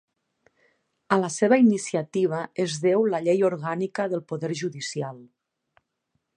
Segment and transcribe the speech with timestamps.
[1.17, 5.25] A la seva iniciativa es deu la Llei Orgànica del Poder Judicial.